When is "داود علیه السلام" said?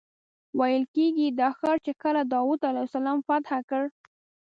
2.33-3.19